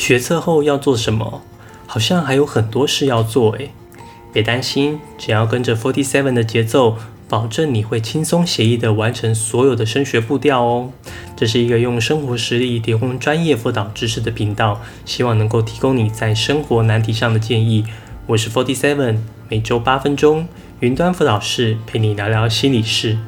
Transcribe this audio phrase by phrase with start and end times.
[0.00, 1.42] 学测后要做什么？
[1.86, 3.70] 好像还有很多事要做诶。
[4.32, 6.96] 别担心，只要跟着 Forty Seven 的节奏，
[7.28, 10.90] 保证你会轻松写意的完成所有的升学步调哦。
[11.36, 17.84] 这是一个用生活实例提供专业辅导知识的频道，希望能够提供你在生活难题上的建议。
[18.26, 19.18] 我是 Forty Seven，
[19.50, 20.48] 每周八分钟，
[20.80, 23.18] 云端辅导室陪你聊聊心理事。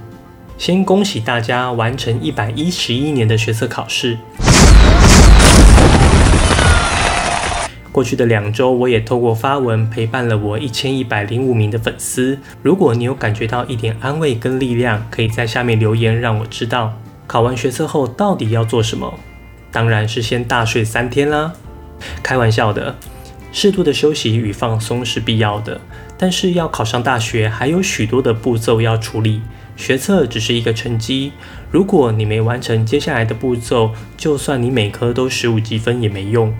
[0.56, 4.16] 先恭喜大家完成一百一十一年的学测考试。
[7.92, 12.38] 过去的两周，我也透过发文陪伴了我一千一百零五名的粉丝。
[12.62, 16.94] 如果你有感觉到一点安慰跟力量，可以在下面留言让我知道。
[17.26, 19.12] 考完学测后到底要做什么？
[19.70, 21.52] 当然是先大睡三天啦。
[22.22, 22.96] 开玩笑的，
[23.52, 25.78] 适度的休息与放松是必要的。
[26.16, 29.42] 但是要考上大学，还有许多的步骤要处理。
[29.76, 31.32] 学测只是一个成绩，
[31.70, 36.54] 如果你没完成接下来的步骤，就算你每科都十五积分也没用。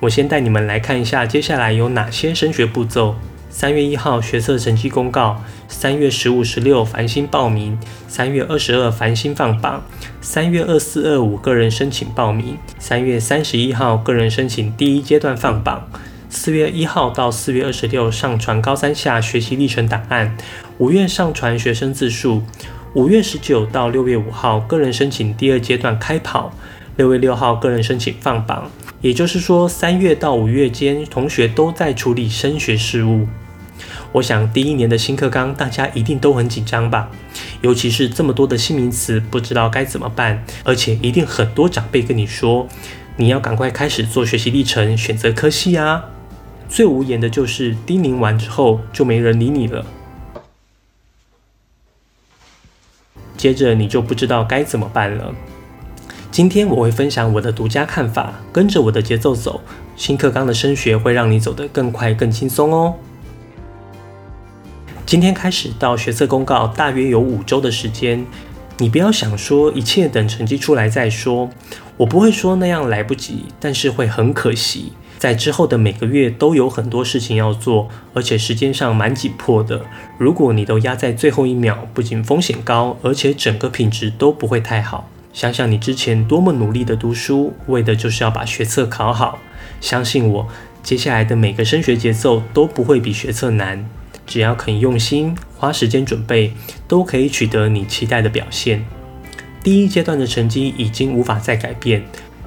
[0.00, 3.14] 我先带你们来看一下接下来有哪些升学步骤。
[3.50, 7.76] 三月一号学测成绩公告，三月十五、十六繁星报名，
[8.08, 9.82] 三月二十二繁星放榜，
[10.20, 15.86] 三月二四、二五个人申请报名，三月三十一号个人申请第一阶段放榜，
[16.28, 20.36] 四月一号到四月二十六上传高三下学习历程档案，
[20.78, 22.42] 五月上传学生自述，
[22.94, 26.52] 五月十九到六月五号个人申请第二阶段开跑，
[27.00, 28.70] 六月六号个人申请放榜。
[29.00, 33.26] 也就是说，三月到五月间，同学都在处理升学事务。
[34.12, 37.08] 我想第一年的新课纲，大家一定都很紧张吧？
[37.62, 40.44] 尤其是这么多的新名词，不知道该怎么办。
[40.62, 42.68] 而且一定很多长辈跟你说，
[43.16, 46.04] 你要赶快开始做学习历程，选择科系啊。
[46.68, 49.86] 最无言的就是叮咛完之后，就没人理你了。
[53.38, 55.34] 接着你就不知道该怎么办了。
[56.30, 59.60] 今天我会分享我的独家看法，跟着我的节奏走，
[59.96, 62.94] 新课纲的升学会让你走得更快、更轻松哦。
[65.04, 68.24] 今天开始到学测公告，大约有五周的时间，
[68.78, 71.50] 你不要想说一切等成绩出来再说，
[71.96, 79.84] 我不会说那样来不及，但是会很可惜，在之后的每个月都有很多事情要做，而且时间上蛮紧迫的。
[80.16, 85.08] 如果你都压在最后一秒，不仅风险高，而且整个品质都不会太好。
[85.32, 89.38] 想想你之前多么努力的读书，为的就是要把学测考好。
[89.80, 90.48] 相信我，
[90.82, 93.88] 接下来的每个升学节奏都不会比学测难。
[94.26, 96.52] 只要肯用心，花时间准备，
[96.86, 98.84] 都可以取得你期待的表现。
[99.62, 102.02] 第一阶段的成绩已经无法再改变，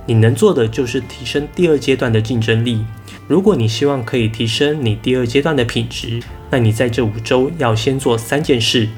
[0.06, 2.84] 你能做的就是提升第二阶段的竞争力。
[3.28, 8.90] 如果你希望可以提升你第二阶段的品质，那你在这五周要先做三件事：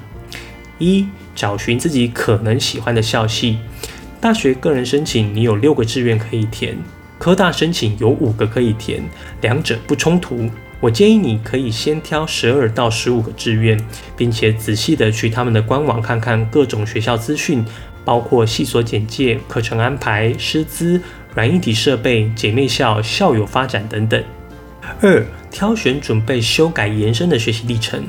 [0.80, 1.08] 一。
[1.36, 3.60] 找寻自己可能喜欢的校系。
[4.20, 6.74] 大学个人申请，你有六个志愿可以填；
[7.20, 9.04] 科大申请有五个可以填，
[9.42, 10.50] 两者不冲突。
[10.80, 13.80] 我建议你可以先挑十二到十五个志愿，
[14.18, 17.64] 并且仔细的去他们的官网看看各种学校资讯，
[18.04, 21.02] 包括系所简介、课程安排、师资、
[21.34, 24.24] 软硬体设备、姐妹校、校友发展等等。
[25.02, 28.04] 二、挑选准备修改延伸的学习历程。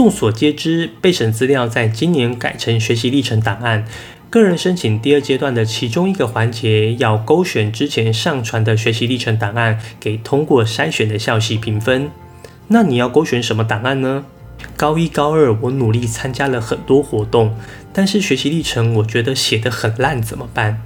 [0.00, 3.84] 众所皆知，备审资料在今年改成学习历程档案。
[4.30, 12.10] 个人申请第二阶段的其中一个环节，要勾选之前上传的学习历程档案，给通过筛选的校系评分。
[12.68, 14.24] 那你要勾选什么档案呢？
[14.74, 17.54] 高一、高二我努力参加了很多活动，
[17.92, 20.80] 但是学习历程我觉得写得很烂，怎么办？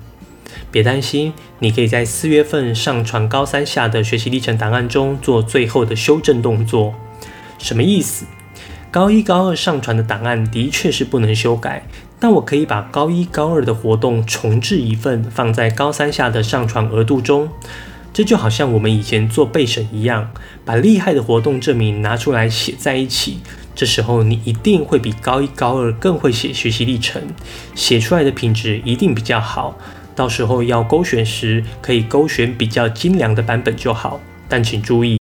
[0.72, 6.92] 别担心，你可以在四月份上传高三下的学习历程档案中做最后的修正动作。
[7.60, 8.26] 什么意思？
[8.94, 11.84] 高一、高二上传的档案的确是不能修改，
[12.20, 17.48] 但我可以把高一、高二的活动重置一份，放在高三下的上传额度中。
[18.12, 20.30] 这就好像我们以前做备审一样，
[20.64, 23.40] 把厉害的活动证明拿出来写在一起。
[23.74, 27.20] 这时候你一定会比高一、高二更会写学习历程，
[27.74, 29.76] 写出来的品质一定比较好。
[30.14, 34.20] 到时候要勾选时，可以勾选比较精良的版本就好。
[34.48, 35.18] 但请注意。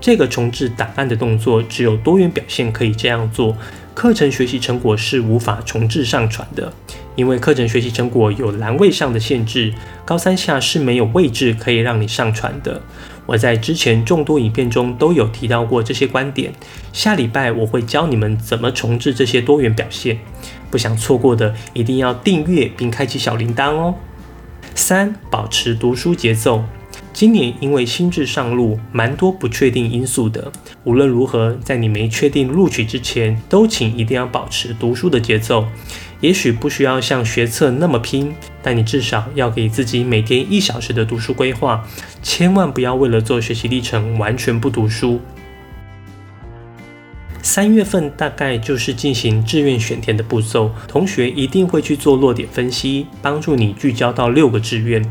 [0.00, 3.56] 这个重置档案的动作，只有多元表现可以这样做。
[3.92, 6.72] 课程学习成果是无法重置上传的，
[7.16, 9.74] 因为课程学习成果有栏位上的限制，
[10.06, 12.80] 高三下是没有位置可以让你上传的。
[13.26, 16.52] 我在之前众多影片中都有提到过这些观点。
[16.92, 20.18] 下礼拜我会教你们怎么重置这些多元表现，
[20.70, 23.94] 不想错过的一定要订阅并开启小铃铛哦。
[24.74, 26.64] 三、保持读书节奏。
[27.20, 30.50] 今年因为新制上路，蛮多不确定因素的。
[30.84, 35.66] 无论如何，在你没确定录取之前，都请一定要保持读书的节奏。
[36.22, 41.86] 也许不需要像学测那么拼，但你至少要给自己每天一小时的读书规划。
[42.22, 45.20] 千万不要为了做学习历程完全不读书。
[47.42, 55.04] 三月份大概就是进行志愿选填的步骤，同学一定会去做落点分析，帮助你聚焦到六个志愿。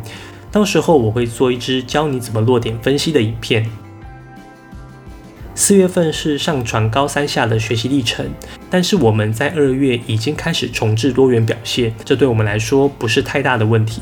[0.52, 3.70] 到时候我会做一支教你怎么落点分析的影片。
[5.54, 8.26] 四月份是上传高三下的学习历程，
[8.70, 14.02] 但是我们在二月已经开始重置多元表现，这对我们来说不是太大的问题。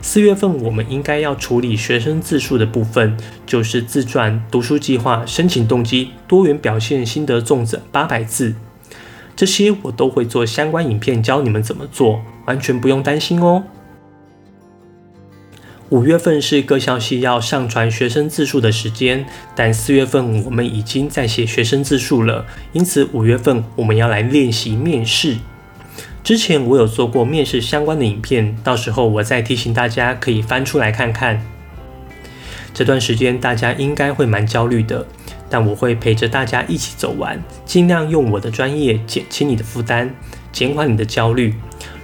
[0.00, 8.54] 四月份我们应该要处理学生自述的部分，就是自传、读书计划、申请动机、多元表现心得重整八百字，
[9.34, 13.64] 这些我都会做相关影片教你们怎么做，完全不用担心哦。
[15.90, 19.24] 五月份是各校系要上传学生自述的时间，
[19.54, 25.36] 但四月份我们已经在写学生自述了，因此五月份我们要来练习面试。
[26.24, 31.40] 之前我有做过面试相关的影片，到时候我再提醒大家可以翻出来看看。
[32.74, 35.06] 这段时间大家应该会蛮焦虑的，
[35.48, 40.10] 但我会陪着大家一起走完，尽量用我的专业减轻你的负担，
[40.50, 41.54] 减缓你的焦虑。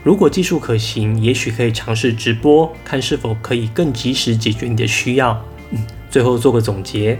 [0.04, 5.40] 如果技术可行，也许可以尝试直播，看是否可以更及时解决你的需要。
[5.70, 5.78] 嗯
[6.10, 7.18] 最后做个总结：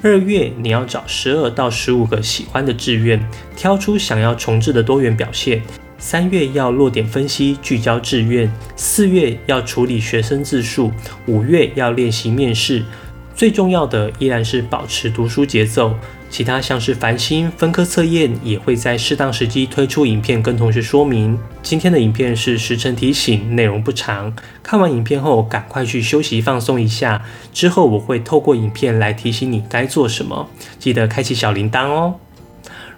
[0.00, 3.20] 二月你要找十二到十五个喜欢的志愿，
[3.56, 5.60] 挑出想要重置的多元表现。
[5.98, 10.90] 三月要落点分析，聚焦志愿；四月要处理学生自述；
[11.26, 12.82] 五月要练习面试。
[13.40, 15.94] 最重要的依然是保持读书节奏。
[16.28, 21.38] 其他像是繁星分科测验也会在适当时机推出影片跟同学说明。
[21.62, 24.30] 今天的影片是时辰提醒，内容不长。
[24.62, 27.24] 看完影片后赶快去休息放松一下。
[27.50, 30.46] 之后我会透过影片来提醒你该做什么，
[30.78, 32.16] 记得开启小铃铛哦。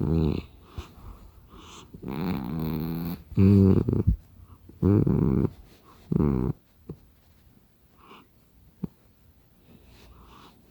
[0.00, 0.34] 음,
[2.06, 3.74] 음, 음,
[4.82, 6.52] 음,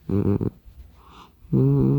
[0.09, 0.37] 음,
[1.53, 1.96] 음.